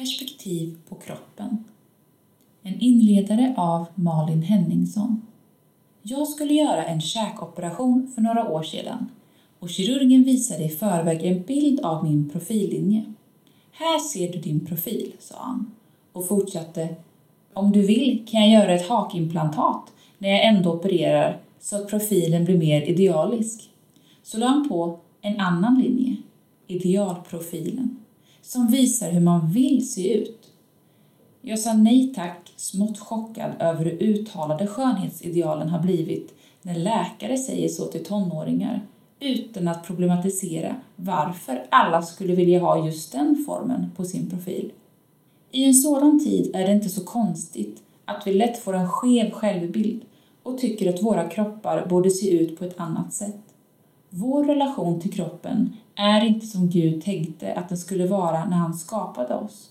Perspektiv 0.00 0.76
på 0.88 0.94
kroppen. 0.94 1.64
En 2.62 2.80
inledare 2.80 3.54
av 3.56 3.86
Malin 3.94 4.42
Henningsson. 4.42 5.22
Jag 6.02 6.28
skulle 6.28 6.54
göra 6.54 6.84
en 6.84 7.00
käkoperation 7.00 8.12
för 8.14 8.22
några 8.22 8.48
år 8.48 8.62
sedan 8.62 9.10
och 9.58 9.70
kirurgen 9.70 10.24
visade 10.24 10.64
i 10.64 10.68
förväg 10.68 11.24
en 11.24 11.42
bild 11.42 11.80
av 11.80 12.04
min 12.04 12.30
profillinje. 12.30 13.04
Här 13.72 13.98
ser 13.98 14.32
du 14.32 14.38
din 14.38 14.66
profil, 14.66 15.12
sa 15.18 15.34
han 15.38 15.70
och 16.12 16.28
fortsatte. 16.28 16.96
Om 17.54 17.72
du 17.72 17.82
vill 17.82 18.26
kan 18.30 18.40
jag 18.40 18.62
göra 18.62 18.74
ett 18.74 18.88
hakimplantat 18.88 19.92
när 20.18 20.28
jag 20.28 20.44
ändå 20.44 20.72
opererar 20.72 21.38
så 21.60 21.76
att 21.76 21.88
profilen 21.88 22.44
blir 22.44 22.58
mer 22.58 22.82
idealisk. 22.82 23.70
Så 24.22 24.38
la 24.38 24.46
han 24.46 24.68
på 24.68 24.98
en 25.20 25.40
annan 25.40 25.80
linje, 25.80 26.16
idealprofilen, 26.66 27.99
som 28.42 28.66
visar 28.66 29.10
hur 29.10 29.20
man 29.20 29.50
vill 29.50 29.90
se 29.90 30.14
ut. 30.14 30.52
Jag 31.42 31.58
sa 31.58 31.72
nej 31.72 32.14
tack, 32.14 32.52
smått 32.56 32.98
chockad 32.98 33.52
över 33.58 33.84
hur 33.84 34.02
uttalade 34.02 34.66
skönhetsidealen 34.66 35.68
har 35.68 35.80
blivit 35.80 36.34
när 36.62 36.74
läkare 36.74 37.38
säger 37.38 37.68
så 37.68 37.86
till 37.86 38.04
tonåringar 38.04 38.86
utan 39.20 39.68
att 39.68 39.86
problematisera 39.86 40.76
varför 40.96 41.66
alla 41.70 42.02
skulle 42.02 42.34
vilja 42.34 42.60
ha 42.60 42.86
just 42.86 43.12
den 43.12 43.44
formen 43.46 43.90
på 43.96 44.04
sin 44.04 44.30
profil. 44.30 44.72
I 45.50 45.64
en 45.64 45.74
sådan 45.74 46.24
tid 46.24 46.50
är 46.54 46.66
det 46.66 46.72
inte 46.72 46.88
så 46.88 47.04
konstigt 47.04 47.82
att 48.04 48.26
vi 48.26 48.32
lätt 48.32 48.58
får 48.58 48.74
en 48.74 48.88
skev 48.88 49.30
självbild 49.30 50.02
och 50.42 50.58
tycker 50.58 50.94
att 50.94 51.02
våra 51.02 51.28
kroppar 51.28 51.86
borde 51.86 52.10
se 52.10 52.30
ut 52.30 52.58
på 52.58 52.64
ett 52.64 52.80
annat 52.80 53.14
sätt. 53.14 53.49
Vår 54.12 54.44
relation 54.44 55.00
till 55.00 55.12
kroppen 55.12 55.72
är 55.94 56.26
inte 56.26 56.46
som 56.46 56.68
Gud 56.68 57.02
tänkte 57.02 57.54
att 57.54 57.68
den 57.68 57.78
skulle 57.78 58.06
vara 58.06 58.44
när 58.44 58.56
han 58.56 58.74
skapade 58.74 59.34
oss. 59.34 59.70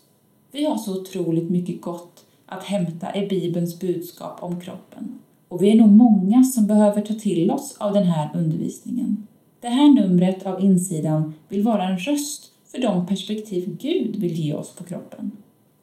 Vi 0.52 0.66
har 0.66 0.78
så 0.78 1.02
otroligt 1.02 1.50
mycket 1.50 1.82
gott 1.82 2.26
att 2.46 2.64
hämta 2.64 3.16
i 3.16 3.28
Bibelns 3.28 3.80
budskap 3.80 4.44
om 4.44 4.62
kroppen. 4.62 5.20
Och 5.48 5.64
vi 5.64 5.72
är 5.72 5.76
nog 5.76 5.90
många 5.90 6.44
som 6.44 6.68
behöver 6.68 7.02
ta 7.02 7.14
till 7.14 7.52
oss 7.52 7.76
av 7.80 7.94
den 7.94 8.04
här 8.04 8.30
undervisningen. 8.34 9.28
Det 9.60 9.68
här 9.68 9.94
numret 9.94 10.46
av 10.46 10.64
insidan 10.64 11.34
vill 11.50 11.64
vara 11.64 11.84
en 11.84 11.98
röst 11.98 12.52
för 12.72 12.82
de 12.82 13.06
perspektiv 13.06 13.78
Gud 13.82 14.16
vill 14.16 14.34
ge 14.34 14.54
oss 14.54 14.76
på 14.76 14.84
kroppen. 14.84 15.32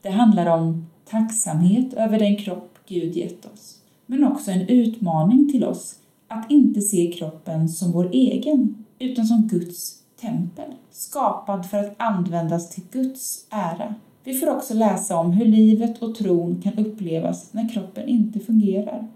Det 0.03 0.11
handlar 0.11 0.47
om 0.47 0.87
tacksamhet 1.11 1.95
över 1.95 2.19
den 2.19 2.37
kropp 2.37 2.79
Gud 2.89 3.17
gett 3.17 3.47
oss, 3.47 3.79
men 4.07 4.25
också 4.25 4.51
en 4.51 4.69
utmaning 4.69 5.53
till 5.53 5.65
oss 5.65 5.97
att 6.29 6.51
inte 6.51 6.81
se 6.81 7.13
kroppen 7.13 7.69
som 7.69 7.93
vår 7.93 8.11
egen, 8.13 8.85
utan 8.99 9.27
som 9.27 9.49
Guds 9.49 10.03
tempel, 10.21 10.73
skapad 10.91 11.71
för 11.71 11.79
att 11.79 11.95
användas 11.97 12.71
till 12.71 12.85
Guds 12.91 13.47
ära. 13.51 13.95
Vi 14.25 14.35
får 14.35 14.57
också 14.57 14.75
läsa 14.75 15.17
om 15.17 15.33
hur 15.33 15.47
livet 15.47 16.03
och 16.03 16.15
tron 16.15 16.63
kan 16.63 16.87
upplevas 16.87 17.53
när 17.53 17.69
kroppen 17.69 18.09
inte 18.09 18.41
fungerar. 18.41 19.09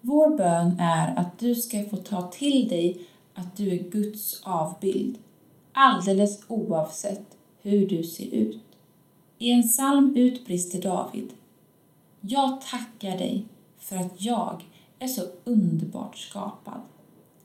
Vår 0.00 0.36
bön 0.36 0.76
är 0.80 1.14
att 1.16 1.38
du 1.38 1.54
ska 1.54 1.84
få 1.84 1.96
ta 1.96 2.22
till 2.22 2.68
dig 2.68 3.00
att 3.34 3.56
du 3.56 3.68
är 3.68 3.90
Guds 3.90 4.40
avbild, 4.44 5.18
alldeles 5.72 6.40
oavsett 6.48 7.36
hur 7.62 7.88
du 7.88 8.02
ser 8.02 8.34
ut. 8.34 8.62
I 9.38 9.50
en 9.50 9.62
psalm 9.62 10.16
utbrister 10.16 10.82
David. 10.82 11.28
Jag 12.20 12.60
tackar 12.60 13.18
dig 13.18 13.44
för 13.78 13.96
att 13.96 14.22
jag 14.22 14.64
är 14.98 15.06
så 15.06 15.22
underbart 15.44 16.18
skapad. 16.18 16.80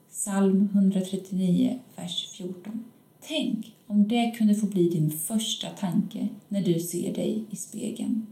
Psalm 0.10 0.70
139, 0.74 1.80
vers 1.96 2.30
14. 2.38 2.84
Tänk 3.22 3.76
om 3.88 4.08
det 4.08 4.32
kunde 4.38 4.56
få 4.56 4.66
bli 4.66 4.90
din 4.90 5.12
första 5.12 5.70
tanke 5.70 6.28
när 6.48 6.62
du 6.62 6.80
ser 6.80 7.14
dig 7.14 7.46
i 7.50 7.56
spegeln. 7.56 8.28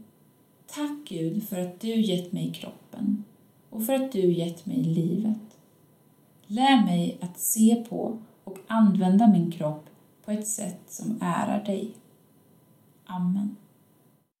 Tack 0.66 1.08
Gud 1.08 1.48
för 1.48 1.60
att 1.60 1.80
du 1.80 2.00
gett 2.00 2.32
mig 2.32 2.52
kroppen 2.52 3.24
och 3.70 3.86
för 3.86 3.92
att 3.92 4.12
du 4.12 4.32
gett 4.32 4.66
mig 4.66 4.76
livet. 4.76 5.58
Lär 6.46 6.84
mig 6.84 7.18
att 7.20 7.38
se 7.38 7.84
på 7.88 8.18
och 8.44 8.58
använda 8.66 9.28
min 9.28 9.50
kropp 9.50 9.90
på 10.24 10.30
ett 10.30 10.48
sätt 10.48 10.80
som 10.88 11.18
ärar 11.20 11.64
dig. 11.64 11.90
Amen. 13.04 13.56